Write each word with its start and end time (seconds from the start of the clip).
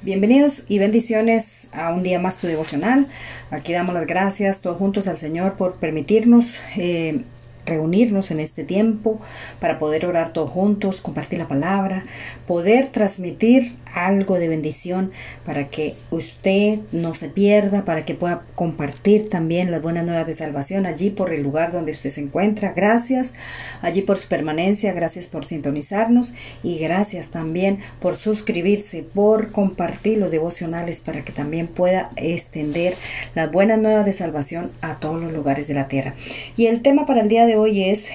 Bienvenidos 0.00 0.62
y 0.68 0.78
bendiciones 0.78 1.66
a 1.72 1.92
un 1.92 2.04
día 2.04 2.20
más 2.20 2.36
tu 2.36 2.46
devocional. 2.46 3.08
Aquí 3.50 3.72
damos 3.72 3.96
las 3.96 4.06
gracias 4.06 4.60
todos 4.60 4.78
juntos 4.78 5.08
al 5.08 5.18
Señor 5.18 5.54
por 5.54 5.74
permitirnos 5.74 6.54
eh, 6.76 7.22
reunirnos 7.66 8.30
en 8.30 8.38
este 8.38 8.62
tiempo 8.62 9.20
para 9.58 9.80
poder 9.80 10.06
orar 10.06 10.32
todos 10.32 10.50
juntos, 10.50 11.00
compartir 11.00 11.40
la 11.40 11.48
palabra, 11.48 12.04
poder 12.46 12.86
transmitir 12.86 13.74
algo 13.94 14.38
de 14.38 14.48
bendición 14.48 15.12
para 15.44 15.68
que 15.68 15.94
usted 16.10 16.78
no 16.92 17.14
se 17.14 17.28
pierda, 17.28 17.84
para 17.84 18.04
que 18.04 18.14
pueda 18.14 18.42
compartir 18.54 19.28
también 19.28 19.70
las 19.70 19.82
buenas 19.82 20.04
nuevas 20.04 20.26
de 20.26 20.34
salvación 20.34 20.86
allí 20.86 21.10
por 21.10 21.32
el 21.32 21.42
lugar 21.42 21.72
donde 21.72 21.92
usted 21.92 22.10
se 22.10 22.20
encuentra. 22.20 22.72
Gracias 22.74 23.34
allí 23.82 24.02
por 24.02 24.18
su 24.18 24.28
permanencia, 24.28 24.92
gracias 24.92 25.26
por 25.26 25.44
sintonizarnos 25.44 26.34
y 26.62 26.78
gracias 26.78 27.28
también 27.28 27.78
por 28.00 28.16
suscribirse, 28.16 29.02
por 29.02 29.50
compartir 29.50 30.18
los 30.18 30.30
devocionales 30.30 31.00
para 31.00 31.22
que 31.22 31.32
también 31.32 31.66
pueda 31.66 32.10
extender 32.16 32.94
las 33.34 33.50
buenas 33.50 33.78
nuevas 33.78 34.04
de 34.04 34.12
salvación 34.12 34.70
a 34.80 34.96
todos 34.96 35.20
los 35.20 35.32
lugares 35.32 35.68
de 35.68 35.74
la 35.74 35.88
tierra. 35.88 36.14
Y 36.56 36.66
el 36.66 36.82
tema 36.82 37.06
para 37.06 37.22
el 37.22 37.28
día 37.28 37.46
de 37.46 37.56
hoy 37.56 37.84
es 37.84 38.08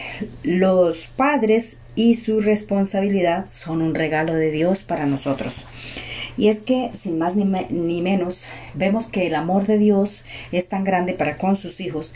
los 0.44 1.08
padres 1.08 1.78
y 1.96 2.16
su 2.16 2.40
responsabilidad 2.42 3.50
son 3.50 3.82
un 3.82 3.96
regalo 3.96 4.34
de 4.34 4.52
Dios 4.52 4.80
para 4.80 5.06
nosotros. 5.06 5.66
Y 6.36 6.48
es 6.48 6.62
que, 6.62 6.92
sin 6.98 7.20
más 7.20 7.36
ni, 7.36 7.46
ni, 7.46 8.02
menos, 8.02 8.46
vemos 8.74 9.08
que 9.08 9.28
el 9.28 9.36
amor 9.36 9.68
de 9.68 9.78
Dios 9.78 10.24
es 10.52 10.68
tan 10.68 10.84
grande 10.84 11.14
para 11.14 11.38
con 11.38 11.56
sus 11.58 11.80
hijos 11.80 12.14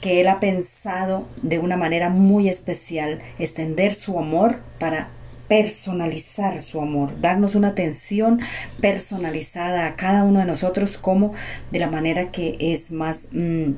que 0.00 0.20
Él 0.20 0.28
ha 0.28 0.38
pensado 0.38 1.26
de 1.42 1.58
una 1.58 1.76
manera 1.76 2.08
muy 2.08 2.48
especial 2.48 3.22
extender 3.38 3.92
su 3.92 4.18
amor 4.18 4.60
para 4.78 5.08
personalizar 5.48 6.60
su 6.60 6.80
amor, 6.80 7.20
darnos 7.20 7.54
una 7.54 7.68
atención 7.68 8.40
personalizada 8.80 9.86
a 9.86 9.96
cada 9.96 10.24
uno 10.24 10.40
de 10.40 10.44
nosotros 10.44 10.98
como 10.98 11.34
de 11.70 11.78
la 11.78 11.88
manera 11.88 12.30
que 12.30 12.56
es 12.60 12.90
más... 12.90 13.28
Mm, 13.32 13.72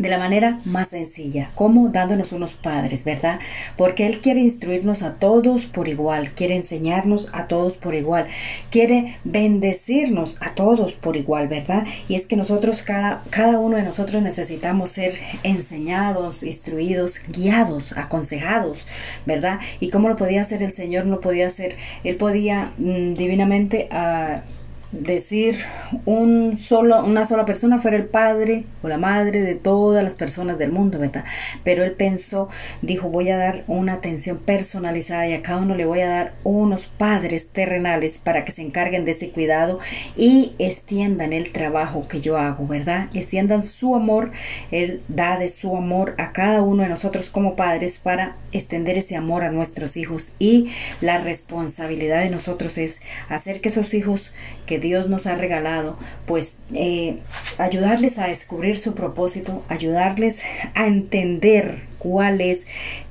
de 0.00 0.08
la 0.08 0.18
manera 0.18 0.58
más 0.64 0.88
sencilla, 0.88 1.50
como 1.54 1.90
dándonos 1.90 2.32
unos 2.32 2.54
padres, 2.54 3.04
¿verdad? 3.04 3.38
Porque 3.76 4.06
Él 4.06 4.20
quiere 4.20 4.40
instruirnos 4.40 5.02
a 5.02 5.14
todos 5.14 5.66
por 5.66 5.88
igual, 5.88 6.30
quiere 6.30 6.56
enseñarnos 6.56 7.28
a 7.32 7.48
todos 7.48 7.74
por 7.74 7.94
igual, 7.94 8.26
quiere 8.70 9.18
bendecirnos 9.24 10.38
a 10.40 10.54
todos 10.54 10.94
por 10.94 11.18
igual, 11.18 11.48
¿verdad? 11.48 11.86
Y 12.08 12.14
es 12.14 12.26
que 12.26 12.36
nosotros, 12.36 12.82
cada, 12.82 13.22
cada 13.28 13.58
uno 13.58 13.76
de 13.76 13.82
nosotros 13.82 14.22
necesitamos 14.22 14.90
ser 14.90 15.18
enseñados, 15.42 16.42
instruidos, 16.42 17.20
guiados, 17.28 17.92
aconsejados, 17.94 18.78
¿verdad? 19.26 19.60
Y 19.80 19.90
cómo 19.90 20.08
lo 20.08 20.16
podía 20.16 20.40
hacer 20.40 20.62
el 20.62 20.72
Señor, 20.72 21.04
no 21.04 21.20
podía 21.20 21.46
hacer, 21.46 21.76
Él 22.04 22.16
podía 22.16 22.72
mm, 22.78 23.14
divinamente... 23.14 23.88
Uh, 23.92 24.59
decir 24.92 25.64
un 26.04 26.58
solo, 26.58 27.04
una 27.04 27.24
sola 27.24 27.44
persona 27.44 27.78
fuera 27.78 27.96
el 27.96 28.06
padre 28.06 28.64
o 28.82 28.88
la 28.88 28.98
madre 28.98 29.40
de 29.40 29.54
todas 29.54 30.02
las 30.02 30.14
personas 30.14 30.58
del 30.58 30.72
mundo, 30.72 30.98
¿verdad? 30.98 31.24
Pero 31.62 31.84
él 31.84 31.92
pensó, 31.92 32.48
dijo, 32.82 33.08
voy 33.08 33.30
a 33.30 33.38
dar 33.38 33.64
una 33.68 33.94
atención 33.94 34.38
personalizada 34.38 35.28
y 35.28 35.34
a 35.34 35.42
cada 35.42 35.60
uno 35.60 35.76
le 35.76 35.84
voy 35.84 36.00
a 36.00 36.08
dar 36.08 36.32
unos 36.42 36.86
padres 36.86 37.50
terrenales 37.50 38.18
para 38.18 38.44
que 38.44 38.52
se 38.52 38.62
encarguen 38.62 39.04
de 39.04 39.12
ese 39.12 39.30
cuidado 39.30 39.78
y 40.16 40.54
extiendan 40.58 41.32
el 41.32 41.52
trabajo 41.52 42.08
que 42.08 42.20
yo 42.20 42.36
hago, 42.36 42.66
¿verdad? 42.66 43.08
Extiendan 43.14 43.66
su 43.66 43.94
amor, 43.94 44.32
él 44.72 45.02
da 45.08 45.38
de 45.38 45.48
su 45.48 45.76
amor 45.76 46.14
a 46.18 46.32
cada 46.32 46.62
uno 46.62 46.82
de 46.82 46.88
nosotros 46.88 47.30
como 47.30 47.54
padres 47.54 47.98
para 47.98 48.36
extender 48.50 48.98
ese 48.98 49.14
amor 49.14 49.44
a 49.44 49.52
nuestros 49.52 49.96
hijos 49.96 50.34
y 50.38 50.70
la 51.00 51.18
responsabilidad 51.18 52.22
de 52.22 52.30
nosotros 52.30 52.76
es 52.76 53.00
hacer 53.28 53.60
que 53.60 53.68
esos 53.68 53.94
hijos 53.94 54.32
que 54.66 54.79
Dios 54.80 55.08
nos 55.08 55.26
ha 55.26 55.36
regalado, 55.36 55.96
pues 56.26 56.54
eh, 56.74 57.18
ayudarles 57.58 58.18
a 58.18 58.26
descubrir 58.26 58.76
su 58.76 58.94
propósito, 58.94 59.62
ayudarles 59.68 60.42
a 60.74 60.86
entender 60.86 61.82
cuál 61.98 62.40
es 62.40 62.66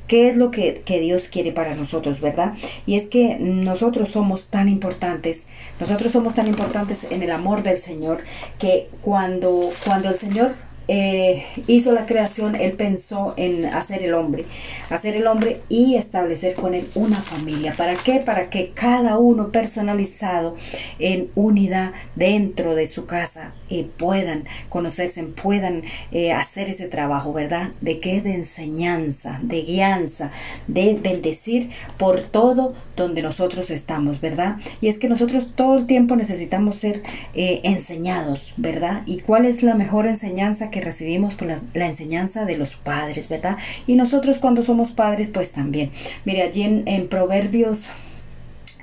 qué 0.07 0.27
es 0.27 0.35
lo 0.35 0.49
que, 0.49 0.81
que, 0.83 0.99
Dios 0.99 1.27
quiere 1.27 1.51
para 1.51 1.75
nosotros, 1.75 2.19
¿verdad? 2.19 2.55
Y 2.87 2.95
es 2.95 3.07
que 3.07 3.37
nosotros 3.39 4.09
somos 4.09 4.47
tan 4.47 4.67
importantes, 4.67 5.45
nosotros 5.79 6.11
somos 6.11 6.33
tan 6.33 6.47
importantes 6.47 7.05
en 7.11 7.21
el 7.21 7.29
amor 7.29 7.61
del 7.61 7.79
Señor, 7.79 8.23
que 8.57 8.89
cuando, 9.03 9.69
cuando 9.85 10.09
el 10.09 10.17
Señor 10.17 10.55
eh, 10.91 11.45
hizo 11.67 11.91
la 11.91 12.07
creación, 12.07 12.55
él 12.55 12.71
pensó 12.71 13.35
en 13.37 13.65
hacer 13.65 14.03
el 14.03 14.15
hombre, 14.15 14.45
hacer 14.89 15.15
el 15.15 15.27
hombre 15.27 15.61
y 15.69 15.97
establecer 15.97 16.55
con 16.55 16.73
él 16.73 16.87
una 16.95 17.21
familia. 17.21 17.75
¿Para 17.77 17.93
qué? 17.93 18.15
Para 18.15 18.49
que 18.49 18.71
cada 18.71 19.19
uno 19.19 19.51
personalizado 19.51 20.55
en 20.97 21.29
unidad 21.35 21.91
dentro 22.15 22.73
de 22.73 22.87
su 22.87 23.05
casa 23.05 23.53
eh, 23.69 23.87
puedan 23.97 24.45
conocerse, 24.69 25.21
puedan 25.25 25.83
eh, 26.11 26.31
hacer 26.31 26.71
ese 26.71 26.87
trabajo, 26.87 27.33
¿verdad? 27.33 27.69
De 27.81 27.99
qué? 27.99 28.21
De 28.21 28.33
enseñanza, 28.33 29.39
de 29.43 29.61
guianza, 29.61 30.31
de 30.65 30.95
bendecir 30.95 31.69
por 31.99 32.21
todo 32.21 32.73
donde 32.95 33.21
nosotros 33.21 33.69
estamos, 33.69 34.21
¿verdad? 34.21 34.55
Y 34.81 34.87
es 34.87 34.97
que 34.97 35.07
nosotros 35.07 35.51
todo 35.55 35.77
el 35.77 35.85
tiempo 35.85 36.15
necesitamos 36.15 36.77
ser 36.77 37.03
enseñados, 37.35 38.53
¿verdad? 38.57 39.03
¿Y 39.05 39.19
cuál 39.19 39.45
es 39.45 39.61
la 39.61 39.75
mejor 39.75 40.07
enseñanza 40.07 40.71
que 40.71 40.78
recibimos 40.81 41.33
por 41.35 41.47
la, 41.47 41.85
enseñanza 41.87 42.45
de 42.45 42.57
los 42.57 42.75
padres, 42.75 43.29
¿verdad? 43.29 43.57
Y 43.87 43.95
nosotros 43.95 44.39
cuando 44.39 44.63
somos 44.63 44.91
padres, 44.91 45.29
pues 45.29 45.51
también. 45.51 45.91
Mire, 46.25 46.43
allí 46.43 46.63
en, 46.63 46.83
en 46.87 47.07
Proverbios 47.07 47.89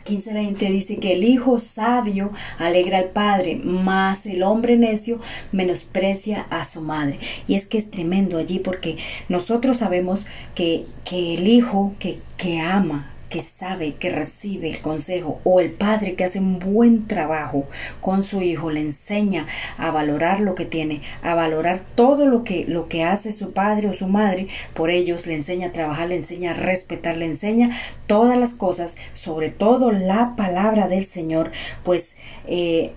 15:20 0.06 0.70
dice 0.70 0.96
que 0.98 1.12
el 1.12 1.24
hijo 1.24 1.58
sabio 1.58 2.30
alegra 2.58 2.98
al 2.98 3.06
padre, 3.06 3.56
más 3.56 4.24
el 4.26 4.42
hombre 4.42 4.76
necio 4.76 5.20
menosprecia 5.52 6.46
a 6.50 6.64
su 6.64 6.80
madre. 6.80 7.18
Y 7.48 7.54
es 7.54 7.66
que 7.66 7.78
es 7.78 7.90
tremendo 7.90 8.38
allí 8.38 8.58
porque 8.60 8.96
nosotros 9.28 9.78
sabemos 9.78 10.26
que, 10.54 10.86
que 11.04 11.34
el 11.34 11.48
hijo 11.48 11.94
que, 11.98 12.20
que 12.36 12.60
ama, 12.60 13.10
que 13.28 13.42
sabe, 13.42 13.94
que 13.94 14.10
recibe 14.10 14.70
el 14.70 14.80
consejo, 14.80 15.40
o 15.44 15.60
el 15.60 15.72
padre 15.72 16.14
que 16.14 16.24
hace 16.24 16.38
un 16.38 16.58
buen 16.58 17.06
trabajo 17.06 17.66
con 18.00 18.22
su 18.22 18.42
hijo, 18.42 18.70
le 18.70 18.80
enseña 18.80 19.46
a 19.78 19.90
valorar 19.90 20.40
lo 20.40 20.54
que 20.54 20.64
tiene, 20.64 21.02
a 21.22 21.34
valorar 21.34 21.80
todo 21.94 22.26
lo 22.26 22.44
que, 22.44 22.64
lo 22.66 22.88
que 22.88 23.04
hace 23.04 23.32
su 23.32 23.52
padre 23.52 23.88
o 23.88 23.94
su 23.94 24.06
madre 24.06 24.48
por 24.74 24.90
ellos, 24.90 25.26
le 25.26 25.34
enseña 25.34 25.68
a 25.68 25.72
trabajar, 25.72 26.08
le 26.08 26.16
enseña 26.16 26.52
a 26.52 26.54
respetar, 26.54 27.16
le 27.16 27.26
enseña 27.26 27.70
todas 28.06 28.38
las 28.38 28.54
cosas, 28.54 28.96
sobre 29.14 29.50
todo 29.50 29.92
la 29.92 30.34
palabra 30.36 30.88
del 30.88 31.06
Señor, 31.06 31.50
pues 31.84 32.16
eh, 32.46 32.92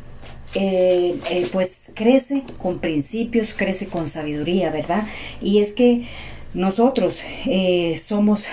eh, 0.56 1.16
eh, 1.30 1.48
pues 1.52 1.92
crece 1.96 2.44
con 2.62 2.80
principios, 2.80 3.54
crece 3.54 3.88
con 3.88 4.10
sabiduría, 4.10 4.72
¿verdad? 4.72 5.04
Y 5.42 5.60
es 5.60 5.74
que 5.74 6.04
nosotros 6.54 7.22
somos 8.04 8.46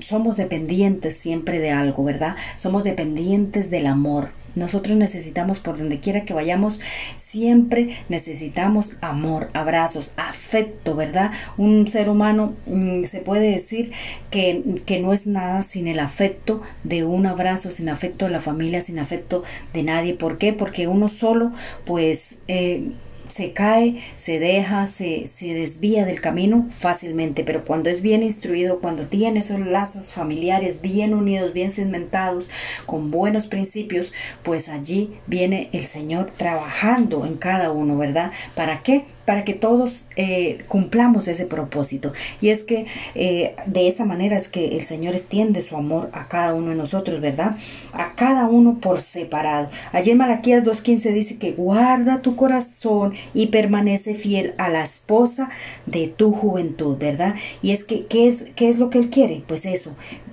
somos 0.00 0.36
dependientes 0.36 1.16
siempre 1.16 1.58
de 1.58 1.70
algo, 1.70 2.04
¿verdad? 2.04 2.36
Somos 2.56 2.84
dependientes 2.84 3.70
del 3.70 3.86
amor. 3.86 4.30
Nosotros 4.54 4.96
necesitamos, 4.96 5.60
por 5.60 5.78
donde 5.78 5.98
quiera 6.00 6.24
que 6.24 6.34
vayamos, 6.34 6.80
siempre 7.16 7.96
necesitamos 8.08 8.96
amor, 9.00 9.50
abrazos, 9.54 10.12
afecto, 10.16 10.94
¿verdad? 10.94 11.30
Un 11.56 11.88
ser 11.88 12.10
humano 12.10 12.54
mm, 12.66 13.04
se 13.04 13.20
puede 13.20 13.50
decir 13.50 13.92
que, 14.30 14.82
que, 14.84 15.00
no 15.00 15.12
es 15.12 15.26
nada 15.26 15.62
sin 15.62 15.86
el 15.86 16.00
afecto 16.00 16.60
de 16.84 17.04
un 17.04 17.26
abrazo, 17.26 17.70
sin 17.70 17.88
afecto 17.88 18.26
de 18.26 18.32
la 18.32 18.40
familia, 18.40 18.82
sin 18.82 18.98
afecto 18.98 19.42
de 19.72 19.82
nadie. 19.82 20.14
¿Por 20.14 20.36
qué? 20.36 20.52
Porque 20.52 20.86
uno 20.86 21.08
solo, 21.08 21.52
pues... 21.84 22.38
Eh, 22.48 22.92
se 23.32 23.52
cae, 23.52 24.02
se 24.18 24.38
deja, 24.38 24.86
se, 24.86 25.26
se 25.26 25.54
desvía 25.54 26.04
del 26.04 26.20
camino 26.20 26.68
fácilmente, 26.78 27.44
pero 27.44 27.64
cuando 27.64 27.88
es 27.88 28.02
bien 28.02 28.22
instruido, 28.22 28.80
cuando 28.80 29.06
tiene 29.06 29.40
esos 29.40 29.58
lazos 29.58 30.12
familiares 30.12 30.80
bien 30.82 31.14
unidos, 31.14 31.52
bien 31.52 31.70
cimentados, 31.70 32.50
con 32.86 33.10
buenos 33.10 33.46
principios, 33.46 34.12
pues 34.42 34.68
allí 34.68 35.14
viene 35.26 35.70
el 35.72 35.86
Señor 35.86 36.30
trabajando 36.30 37.24
en 37.24 37.36
cada 37.36 37.72
uno, 37.72 37.96
¿verdad? 37.96 38.32
¿Para 38.54 38.82
qué? 38.82 39.06
Para 39.24 39.44
que 39.44 39.54
todos 39.54 40.04
eh, 40.16 40.64
cumplamos 40.68 41.28
ese 41.28 41.46
propósito. 41.46 42.12
Y 42.40 42.48
es 42.48 42.64
que 42.64 42.86
eh, 43.14 43.54
de 43.66 43.88
esa 43.88 44.04
manera 44.04 44.36
es 44.36 44.48
que 44.48 44.76
el 44.76 44.86
Señor 44.86 45.14
extiende 45.14 45.62
su 45.62 45.76
amor 45.76 46.10
a 46.12 46.28
cada 46.28 46.54
uno 46.54 46.70
de 46.70 46.76
nosotros, 46.76 47.20
¿verdad? 47.20 47.56
A 47.92 48.14
cada 48.14 48.46
uno 48.46 48.78
por 48.80 49.00
separado. 49.00 49.70
En 49.92 50.18
Malaquías 50.18 50.64
2.15 50.64 51.12
dice 51.12 51.36
que 51.38 51.52
guarda 51.52 52.20
tu 52.20 52.36
corazón 52.36 53.14
y 53.32 53.46
permanece 53.46 54.14
fiel 54.14 54.54
a 54.58 54.68
la 54.68 54.84
esposa 54.84 55.50
de 55.86 56.08
tu 56.08 56.32
juventud, 56.32 56.96
¿verdad? 56.98 57.36
Y 57.62 57.70
es 57.72 57.84
que, 57.84 58.06
¿qué 58.06 58.28
es, 58.28 58.50
qué 58.56 58.68
es 58.68 58.78
lo 58.78 58.90
que 58.90 58.98
Él 58.98 59.10
quiere? 59.10 59.42
Pues 59.46 59.64
eso, 59.64 59.92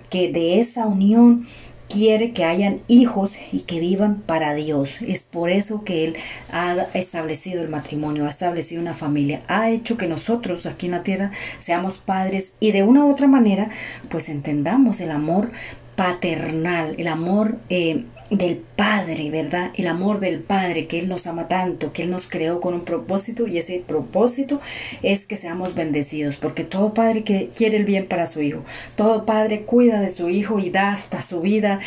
que 0.10 0.32
de 0.32 0.60
esa 0.60 0.86
unión 0.86 1.48
quiere 1.90 2.32
que 2.32 2.46
hayan 2.46 2.82
hijos 2.88 3.34
y 3.52 3.62
que 3.62 3.80
vivan 3.80 4.22
para 4.22 4.54
Dios. 4.54 4.92
Es 5.02 5.24
por 5.24 5.50
eso 5.50 5.84
que 5.84 6.06
Él 6.06 6.18
ha 6.52 6.88
establecido 6.94 7.62
el 7.62 7.70
matrimonio, 7.70 8.26
ha 8.26 8.30
establecido 8.30 8.82
una 8.82 8.94
familia, 8.94 9.42
ha 9.48 9.70
hecho 9.70 9.98
que 9.98 10.08
nosotros 10.08 10.66
aquí 10.66 10.86
en 10.86 10.94
la 10.94 11.04
tierra 11.04 11.32
seamos 11.60 11.98
padres 11.98 12.54
y 12.60 12.72
de 12.72 12.84
una 12.84 13.06
u 13.06 13.12
otra 13.12 13.28
manera 13.28 13.70
pues 14.10 14.30
entendamos 14.30 15.02
el 15.02 15.12
amor 15.12 15.52
paternal, 15.96 16.96
el 16.98 17.08
amor 17.08 17.58
eh, 17.70 18.06
del 18.30 18.58
Padre, 18.58 19.30
¿verdad? 19.32 19.72
El 19.76 19.88
amor 19.88 20.20
del 20.20 20.40
Padre, 20.40 20.88
que 20.88 21.00
Él 21.00 21.10
nos 21.10 21.28
ama 21.28 21.48
tanto, 21.48 21.94
que 21.94 22.04
Él 22.04 22.12
nos 22.12 22.28
creó 22.28 22.60
con 22.60 22.74
un 22.74 22.86
propósito 22.86 23.48
y 23.48 23.58
ese 23.58 23.84
propósito 23.86 24.62
es 25.02 25.26
que 25.26 25.38
seamos 25.38 25.76
bendecidos, 25.76 26.36
porque 26.36 26.64
todo 26.64 26.94
Padre 26.94 27.24
que 27.24 27.50
quiere 27.56 27.78
el 27.78 27.86
bien 27.86 28.08
para 28.08 28.28
su 28.28 28.42
Hijo, 28.42 28.64
todo 28.96 29.26
Padre 29.26 29.62
cuida 29.62 30.00
de 30.02 30.10
su 30.10 30.30
Hijo 30.30 30.60
y 30.60 30.70
da 30.70 30.94
hasta 30.94 31.22
su 31.22 31.42
vida, 31.42 31.80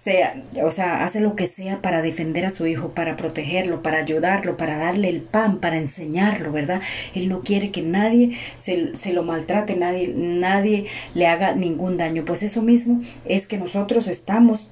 sea, 0.00 0.42
o 0.64 0.70
sea, 0.70 1.04
hace 1.04 1.20
lo 1.20 1.36
que 1.36 1.46
sea 1.46 1.82
para 1.82 2.00
defender 2.00 2.46
a 2.46 2.50
su 2.50 2.66
hijo, 2.66 2.88
para 2.90 3.16
protegerlo, 3.16 3.82
para 3.82 3.98
ayudarlo, 3.98 4.56
para 4.56 4.78
darle 4.78 5.10
el 5.10 5.20
pan, 5.20 5.60
para 5.60 5.76
enseñarlo, 5.76 6.52
¿verdad? 6.52 6.80
Él 7.14 7.28
no 7.28 7.42
quiere 7.42 7.70
que 7.70 7.82
nadie 7.82 8.38
se, 8.56 9.12
lo 9.12 9.22
maltrate, 9.24 9.76
nadie, 9.76 10.08
nadie 10.08 10.86
le 11.12 11.26
haga 11.26 11.52
ningún 11.54 11.98
daño. 11.98 12.24
Pues 12.24 12.42
eso 12.42 12.62
mismo 12.62 13.02
es 13.26 13.46
que 13.46 13.58
nosotros 13.58 14.08
estamos 14.08 14.70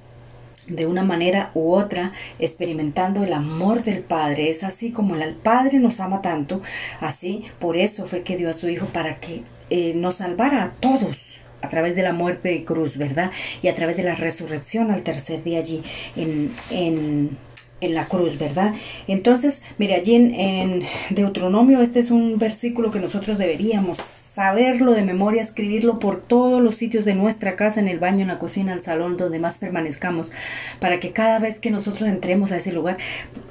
de 0.69 0.85
una 0.85 1.03
manera 1.03 1.51
u 1.53 1.73
otra 1.73 2.13
experimentando 2.39 3.23
el 3.23 3.33
amor 3.33 3.83
del 3.83 3.99
Padre. 3.99 4.49
Es 4.49 4.63
así 4.63 4.91
como 4.91 5.15
el 5.15 5.33
Padre 5.33 5.79
nos 5.79 5.99
ama 5.99 6.21
tanto, 6.21 6.61
así 7.01 7.43
por 7.59 7.77
eso 7.77 8.07
fue 8.07 8.21
que 8.21 8.37
dio 8.37 8.49
a 8.49 8.53
su 8.53 8.69
Hijo 8.69 8.85
para 8.87 9.19
que 9.19 9.43
eh, 9.69 9.93
nos 9.95 10.15
salvara 10.15 10.63
a 10.63 10.71
todos 10.71 11.33
a 11.61 11.69
través 11.69 11.95
de 11.95 12.03
la 12.03 12.13
muerte 12.13 12.49
de 12.49 12.63
cruz, 12.63 12.97
¿verdad? 12.97 13.31
Y 13.61 13.67
a 13.67 13.75
través 13.75 13.97
de 13.97 14.03
la 14.03 14.15
resurrección 14.15 14.91
al 14.91 15.03
tercer 15.03 15.43
día 15.43 15.59
allí 15.59 15.83
en, 16.15 16.53
en, 16.71 17.37
en 17.81 17.95
la 17.95 18.05
cruz, 18.05 18.37
¿verdad? 18.39 18.73
Entonces, 19.07 19.63
mire, 19.77 19.95
allí 19.95 20.15
en, 20.15 20.35
en 20.35 20.83
Deuteronomio, 21.09 21.81
este 21.81 21.99
es 21.99 22.11
un 22.11 22.37
versículo 22.37 22.91
que 22.91 22.99
nosotros 22.99 23.37
deberíamos 23.37 23.97
saberlo 24.33 24.93
de 24.93 25.03
memoria, 25.03 25.41
escribirlo 25.41 25.99
por 25.99 26.21
todos 26.21 26.61
los 26.61 26.75
sitios 26.75 27.05
de 27.05 27.15
nuestra 27.15 27.55
casa, 27.55 27.79
en 27.79 27.87
el 27.87 27.99
baño, 27.99 28.21
en 28.21 28.27
la 28.27 28.39
cocina, 28.39 28.71
en 28.71 28.79
el 28.79 28.83
salón, 28.83 29.17
donde 29.17 29.39
más 29.39 29.57
permanezcamos, 29.57 30.31
para 30.79 30.99
que 30.99 31.11
cada 31.11 31.39
vez 31.39 31.59
que 31.59 31.71
nosotros 31.71 32.07
entremos 32.07 32.51
a 32.51 32.57
ese 32.57 32.71
lugar 32.71 32.97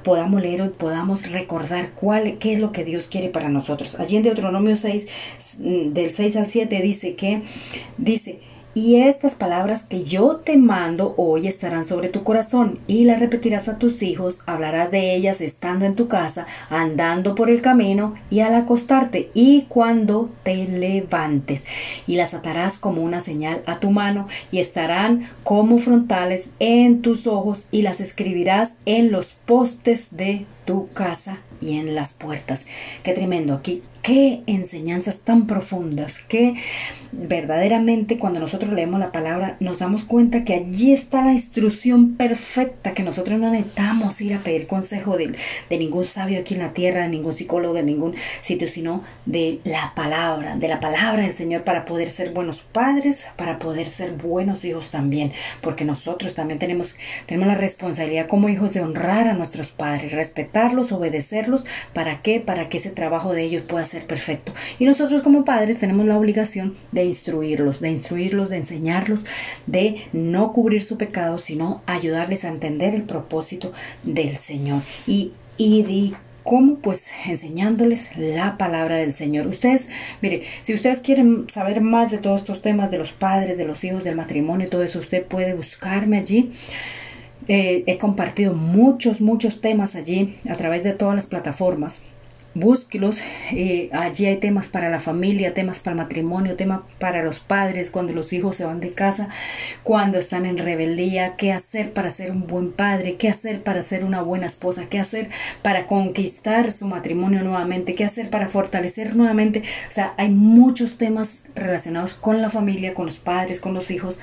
podamos 0.03 0.41
leer 0.41 0.61
y 0.65 0.69
podamos 0.69 1.29
recordar 1.31 1.91
cuál, 1.91 2.37
qué 2.39 2.53
es 2.53 2.59
lo 2.59 2.71
que 2.71 2.83
Dios 2.83 3.07
quiere 3.07 3.29
para 3.29 3.49
nosotros. 3.49 3.99
Allí 3.99 4.17
en 4.17 4.23
Deuteronomio 4.23 4.75
6, 4.75 5.07
del 5.59 6.11
6 6.11 6.35
al 6.35 6.47
7, 6.47 6.81
dice 6.81 7.15
que, 7.15 7.43
dice, 7.97 8.39
y 8.73 8.97
estas 8.97 9.35
palabras 9.35 9.83
que 9.83 10.03
yo 10.03 10.37
te 10.37 10.57
mando 10.57 11.13
hoy 11.17 11.47
estarán 11.47 11.85
sobre 11.85 12.09
tu 12.09 12.23
corazón, 12.23 12.79
y 12.87 13.05
las 13.05 13.19
repetirás 13.19 13.67
a 13.67 13.77
tus 13.77 14.01
hijos, 14.01 14.41
hablarás 14.45 14.91
de 14.91 15.15
ellas 15.15 15.41
estando 15.41 15.85
en 15.85 15.95
tu 15.95 16.07
casa, 16.07 16.47
andando 16.69 17.35
por 17.35 17.49
el 17.49 17.61
camino, 17.61 18.15
y 18.29 18.41
al 18.41 18.53
acostarte, 18.55 19.31
y 19.33 19.63
cuando 19.69 20.29
te 20.43 20.67
levantes, 20.67 21.63
y 22.07 22.15
las 22.15 22.33
atarás 22.33 22.77
como 22.77 23.01
una 23.01 23.21
señal 23.21 23.63
a 23.65 23.79
tu 23.79 23.91
mano, 23.91 24.27
y 24.51 24.59
estarán 24.59 25.29
como 25.43 25.79
frontales 25.79 26.49
en 26.59 27.01
tus 27.01 27.27
ojos, 27.27 27.67
y 27.71 27.81
las 27.81 27.99
escribirás 27.99 28.75
en 28.85 29.11
los 29.11 29.33
postes 29.45 30.07
de 30.11 30.45
tu 30.65 30.89
casa 30.89 31.39
y 31.61 31.77
en 31.77 31.95
las 31.95 32.13
puertas. 32.13 32.65
Qué 33.03 33.13
tremendo 33.13 33.55
aquí 33.55 33.81
qué 34.01 34.41
enseñanzas 34.47 35.19
tan 35.19 35.47
profundas, 35.47 36.19
que 36.27 36.55
verdaderamente 37.11 38.19
cuando 38.19 38.39
nosotros 38.39 38.71
leemos 38.71 38.99
la 38.99 39.11
palabra 39.11 39.57
nos 39.59 39.79
damos 39.79 40.03
cuenta 40.03 40.43
que 40.43 40.53
allí 40.53 40.93
está 40.93 41.25
la 41.25 41.33
instrucción 41.33 42.15
perfecta, 42.15 42.93
que 42.93 43.03
nosotros 43.03 43.39
no 43.39 43.49
necesitamos 43.49 44.21
ir 44.21 44.35
a 44.35 44.39
pedir 44.39 44.67
consejo 44.67 45.17
de, 45.17 45.35
de 45.69 45.77
ningún 45.77 46.05
sabio 46.05 46.39
aquí 46.39 46.53
en 46.53 46.61
la 46.61 46.73
tierra, 46.73 47.01
de 47.01 47.09
ningún 47.09 47.35
psicólogo, 47.35 47.73
de 47.73 47.83
ningún 47.83 48.15
sitio, 48.43 48.67
sino 48.67 49.03
de 49.25 49.59
la 49.63 49.93
palabra, 49.95 50.55
de 50.55 50.67
la 50.67 50.79
palabra 50.79 51.23
del 51.23 51.33
Señor 51.33 51.63
para 51.63 51.85
poder 51.85 52.11
ser 52.11 52.31
buenos 52.31 52.61
padres, 52.61 53.25
para 53.35 53.59
poder 53.59 53.87
ser 53.87 54.11
buenos 54.11 54.63
hijos 54.65 54.89
también, 54.89 55.33
porque 55.61 55.85
nosotros 55.85 56.35
también 56.35 56.59
tenemos, 56.59 56.95
tenemos 57.25 57.47
la 57.47 57.55
responsabilidad 57.55 58.27
como 58.27 58.49
hijos 58.49 58.73
de 58.73 58.81
honrar 58.81 59.27
a 59.27 59.33
nuestros 59.33 59.69
padres, 59.69 60.11
respetarlos, 60.11 60.91
obedecerlos, 60.91 61.65
¿para 61.93 62.21
qué? 62.21 62.39
Para 62.39 62.69
que 62.69 62.77
ese 62.77 62.91
trabajo 62.91 63.33
de 63.33 63.43
ellos 63.43 63.63
pueda 63.67 63.85
ser 63.89 64.05
perfecto. 64.05 64.53
Y 64.77 64.85
nosotros 64.85 65.21
como 65.21 65.45
padres 65.45 65.79
tenemos 65.79 66.05
la 66.05 66.17
obligación 66.17 66.75
de 66.91 67.05
instruirlos, 67.05 67.79
de 67.81 67.89
instruirlos, 67.89 68.49
de 68.49 68.57
enseñarlos, 68.57 69.25
de 69.67 70.03
no 70.13 70.53
cubrir 70.53 70.81
su 70.81 70.97
pecado, 70.97 71.37
sino 71.37 71.81
ayudarles 71.85 72.45
a 72.45 72.49
entender 72.49 72.95
el 72.95 73.03
propósito 73.03 73.73
del 74.03 74.37
Señor. 74.37 74.81
Y, 75.07 75.33
y 75.57 75.83
de 75.83 76.17
¿Cómo? 76.43 76.77
Pues 76.77 77.11
enseñándoles 77.27 78.15
la 78.17 78.57
palabra 78.57 78.95
del 78.95 79.13
Señor. 79.13 79.45
Ustedes, 79.45 79.87
mire, 80.21 80.43
si 80.63 80.73
ustedes 80.73 80.99
quieren 80.99 81.47
saber 81.47 81.81
más 81.81 82.09
de 82.09 82.17
todos 82.17 82.41
estos 82.41 82.63
temas 82.63 82.89
de 82.89 82.97
los 82.97 83.11
padres, 83.11 83.55
de 83.57 83.65
los 83.65 83.83
hijos, 83.83 84.03
del 84.03 84.15
matrimonio, 84.15 84.67
todo 84.67 84.81
eso, 84.81 84.97
usted 84.97 85.25
puede 85.25 85.53
buscarme 85.53 86.17
allí. 86.17 86.51
Eh, 87.47 87.83
he 87.85 87.97
compartido 87.97 88.53
muchos, 88.53 89.21
muchos 89.21 89.61
temas 89.61 89.95
allí 89.95 90.37
a 90.49 90.55
través 90.55 90.83
de 90.83 90.93
todas 90.93 91.15
las 91.15 91.27
plataformas 91.27 92.03
búsquelos. 92.53 93.19
Eh, 93.51 93.89
allí 93.93 94.25
hay 94.25 94.37
temas 94.37 94.67
para 94.67 94.89
la 94.89 94.99
familia, 94.99 95.53
temas 95.53 95.79
para 95.79 95.93
el 95.93 96.01
matrimonio, 96.01 96.55
temas 96.55 96.81
para 96.99 97.23
los 97.23 97.39
padres, 97.39 97.89
cuando 97.89 98.13
los 98.13 98.33
hijos 98.33 98.57
se 98.57 98.65
van 98.65 98.79
de 98.79 98.93
casa, 98.93 99.29
cuando 99.83 100.17
están 100.17 100.45
en 100.45 100.57
rebeldía, 100.57 101.35
qué 101.35 101.53
hacer 101.53 101.93
para 101.93 102.11
ser 102.11 102.31
un 102.31 102.47
buen 102.47 102.71
padre, 102.71 103.15
qué 103.15 103.29
hacer 103.29 103.61
para 103.63 103.83
ser 103.83 104.03
una 104.03 104.21
buena 104.21 104.47
esposa, 104.47 104.87
qué 104.89 104.99
hacer 104.99 105.29
para 105.61 105.87
conquistar 105.87 106.71
su 106.71 106.87
matrimonio 106.87 107.43
nuevamente, 107.43 107.95
qué 107.95 108.05
hacer 108.05 108.29
para 108.29 108.49
fortalecer 108.49 109.15
nuevamente. 109.15 109.63
O 109.87 109.91
sea, 109.91 110.13
hay 110.17 110.29
muchos 110.29 110.97
temas 110.97 111.43
relacionados 111.55 112.13
con 112.13 112.41
la 112.41 112.49
familia, 112.49 112.93
con 112.93 113.05
los 113.05 113.17
padres, 113.17 113.59
con 113.59 113.73
los 113.73 113.91
hijos, 113.91 114.19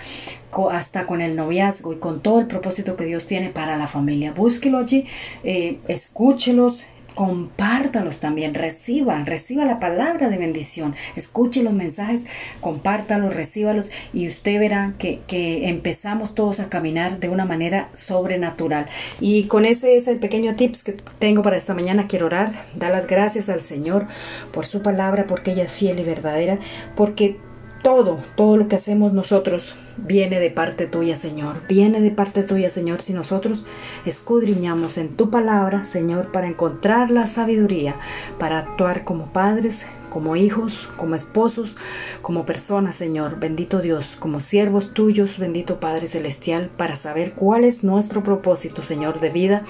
hasta 0.71 1.07
con 1.07 1.21
el 1.21 1.37
noviazgo 1.37 1.93
y 1.93 1.99
con 1.99 2.23
todo 2.23 2.41
el 2.41 2.47
propósito 2.47 2.97
que 2.97 3.05
Dios 3.05 3.27
tiene 3.27 3.51
para 3.51 3.77
la 3.77 3.87
familia. 3.87 4.33
Búsquelo 4.33 4.79
allí, 4.79 5.07
eh, 5.45 5.79
escúchelos, 5.87 6.85
compártalos 7.17 8.21
también, 8.21 8.53
reciba, 8.53 9.25
reciba 9.25 9.65
la 9.65 9.81
palabra 9.81 10.29
de 10.29 10.37
bendición, 10.37 10.95
escuche 11.17 11.63
los 11.63 11.73
mensajes, 11.73 12.27
compártalos, 12.61 13.35
recíbalos 13.35 13.91
y 14.13 14.29
usted 14.29 14.61
verá 14.61 14.93
que, 14.99 15.21
que, 15.27 15.71
empezamos 15.71 16.35
todos 16.35 16.61
a 16.61 16.69
caminar 16.69 17.19
de 17.19 17.31
una 17.31 17.47
manera 17.47 17.89
sobrenatural. 17.95 18.87
Y 19.19 19.45
con 19.45 19.65
ese 19.65 19.97
es 19.97 20.09
el 20.09 20.19
pequeño 20.19 20.57
tips 20.57 20.83
que 20.83 20.93
tengo 21.19 21.43
para 21.43 21.57
esta 21.57 21.73
mañana. 21.73 22.07
Quiero 22.07 22.27
orar, 22.27 22.67
dar 22.77 22.93
las 22.93 23.07
gracias 23.07 23.49
al 23.49 23.63
Señor 23.63 24.07
por 24.53 24.67
su 24.67 24.83
palabra, 24.83 25.27
porque 25.27 25.53
ella 25.53 25.65
es 25.65 25.73
fiel 25.73 25.99
y 25.99 26.05
verdadera, 26.05 26.59
porque 26.97 27.39
todo, 27.83 28.21
todo 28.37 28.57
lo 28.57 28.69
que 28.69 28.77
hacemos 28.77 29.13
nosotros 29.13 29.77
viene 29.97 30.41
de 30.41 30.51
parte 30.51 30.87
tuya, 30.87 31.17
Señor. 31.17 31.63
Viene 31.69 32.01
de 32.01 32.11
parte 32.11 32.43
tuya, 32.43 32.71
Señor, 32.71 33.01
si 33.01 33.13
nosotros 33.13 33.65
escudriñamos 34.05 34.99
en 34.99 35.17
tu 35.17 35.31
palabra, 35.31 35.85
Señor, 35.85 36.33
para 36.33 36.49
encontrar 36.49 37.11
la 37.11 37.27
sabiduría, 37.27 37.95
para 38.39 38.59
actuar 38.59 39.05
como 39.05 39.27
padres, 39.33 39.87
como 40.17 40.35
hijos, 40.35 40.89
como 40.97 41.15
esposos, 41.15 41.77
como 42.23 42.47
personas, 42.47 42.97
Señor, 42.97 43.39
bendito 43.39 43.83
Dios, 43.83 44.17
como 44.19 44.41
siervos 44.41 44.95
tuyos, 44.95 45.37
bendito 45.37 45.79
Padre 45.79 46.09
Celestial, 46.09 46.71
para 46.75 46.97
saber 46.97 47.35
cuál 47.35 47.65
es 47.65 47.85
nuestro 47.85 48.23
propósito, 48.23 48.81
Señor, 48.81 49.21
de 49.21 49.29
vida 49.29 49.67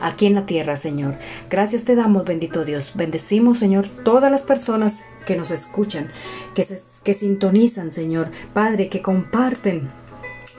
aquí 0.00 0.24
en 0.24 0.36
la 0.36 0.46
tierra, 0.46 0.78
Señor. 0.78 1.16
Gracias 1.50 1.84
te 1.84 1.96
damos, 1.96 2.24
bendito 2.24 2.64
Dios. 2.64 2.92
Bendecimos, 2.94 3.58
Señor, 3.58 3.88
todas 4.02 4.30
las 4.30 4.42
personas 4.42 5.02
que 5.26 5.36
nos 5.36 5.50
escuchan, 5.50 6.10
que, 6.54 6.64
se, 6.64 6.80
que 7.04 7.12
sintonizan, 7.12 7.92
Señor, 7.92 8.30
Padre, 8.54 8.88
que 8.88 9.02
comparten 9.02 9.90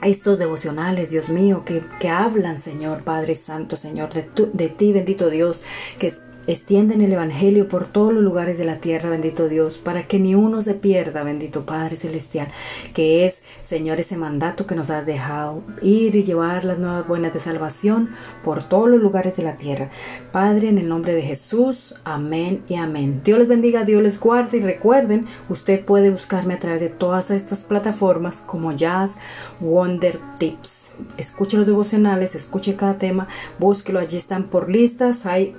estos 0.04 0.38
devocionales, 0.38 1.10
Dios 1.10 1.30
mío, 1.30 1.64
que, 1.64 1.82
que 1.98 2.08
hablan, 2.08 2.62
Señor, 2.62 3.02
Padre 3.02 3.34
Santo, 3.34 3.76
Señor, 3.76 4.12
de, 4.12 4.22
tu, 4.22 4.50
de 4.52 4.68
ti, 4.68 4.92
bendito 4.92 5.30
Dios, 5.30 5.64
que 5.98 6.12
Extienden 6.48 7.00
el 7.02 7.12
Evangelio 7.12 7.68
por 7.68 7.86
todos 7.86 8.12
los 8.12 8.24
lugares 8.24 8.58
de 8.58 8.64
la 8.64 8.78
tierra, 8.78 9.08
bendito 9.08 9.48
Dios, 9.48 9.78
para 9.78 10.08
que 10.08 10.18
ni 10.18 10.34
uno 10.34 10.60
se 10.60 10.74
pierda, 10.74 11.22
bendito 11.22 11.64
Padre 11.64 11.94
Celestial, 11.94 12.48
que 12.94 13.24
es, 13.24 13.44
Señor, 13.62 14.00
ese 14.00 14.16
mandato 14.16 14.66
que 14.66 14.74
nos 14.74 14.90
has 14.90 15.06
dejado, 15.06 15.62
ir 15.82 16.16
y 16.16 16.24
llevar 16.24 16.64
las 16.64 16.78
nuevas 16.78 17.06
buenas 17.06 17.32
de 17.32 17.38
salvación 17.38 18.10
por 18.42 18.64
todos 18.64 18.90
los 18.90 19.00
lugares 19.00 19.36
de 19.36 19.44
la 19.44 19.56
tierra. 19.56 19.90
Padre, 20.32 20.68
en 20.68 20.78
el 20.78 20.88
nombre 20.88 21.14
de 21.14 21.22
Jesús, 21.22 21.94
amén 22.02 22.64
y 22.68 22.74
amén. 22.74 23.20
Dios 23.22 23.38
les 23.38 23.46
bendiga, 23.46 23.84
Dios 23.84 24.02
les 24.02 24.18
guarde 24.18 24.58
y 24.58 24.62
recuerden, 24.62 25.26
usted 25.48 25.84
puede 25.84 26.10
buscarme 26.10 26.54
a 26.54 26.58
través 26.58 26.80
de 26.80 26.88
todas 26.88 27.30
estas 27.30 27.62
plataformas 27.62 28.40
como 28.40 28.72
Jazz 28.72 29.16
Wonder 29.60 30.18
Tips 30.40 30.82
escuche 31.16 31.56
los 31.56 31.66
devocionales, 31.66 32.34
escuche 32.34 32.76
cada 32.76 32.98
tema, 32.98 33.28
búsquelo, 33.58 33.98
allí 33.98 34.16
están 34.16 34.44
por 34.44 34.70
listas, 34.70 35.26
hay 35.26 35.54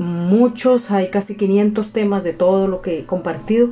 hay 0.92 1.10
casi 1.10 1.36
500 1.36 1.92
temas 1.92 2.24
de 2.24 2.34
todo 2.34 2.68
lo 2.68 2.82
que 2.82 3.00
he 3.00 3.06
compartido, 3.06 3.72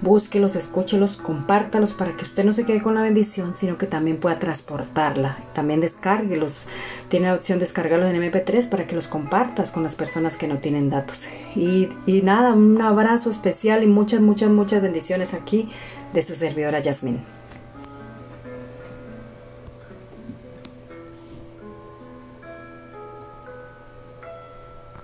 búsquelos, 0.00 0.56
escúchelos, 0.56 1.16
compártalos 1.16 1.92
para 1.92 2.16
que 2.16 2.24
usted 2.24 2.44
no 2.44 2.52
se 2.52 2.64
quede 2.64 2.82
con 2.82 2.94
la 2.94 3.02
bendición, 3.02 3.56
sino 3.56 3.78
que 3.78 3.86
también 3.86 4.18
pueda 4.18 4.38
transportarla, 4.38 5.38
también 5.54 5.80
descárguelos, 5.80 6.64
tiene 7.08 7.28
la 7.28 7.34
opción 7.34 7.58
de 7.58 7.64
descargarlos 7.64 8.10
en 8.10 8.22
MP3 8.22 8.68
para 8.68 8.86
que 8.86 8.94
los 8.94 9.08
compartas 9.08 9.70
con 9.70 9.82
las 9.82 9.94
personas 9.94 10.36
que 10.36 10.48
no 10.48 10.58
tienen 10.58 10.90
datos. 10.90 11.26
Y, 11.54 11.88
y 12.06 12.22
nada, 12.22 12.52
un 12.52 12.80
abrazo 12.80 13.30
especial 13.30 13.82
y 13.82 13.86
muchas, 13.86 14.20
muchas, 14.20 14.50
muchas 14.50 14.82
bendiciones 14.82 15.34
aquí 15.34 15.68
de 16.12 16.22
su 16.22 16.34
servidora 16.34 16.80
Yasmin. 16.80 17.39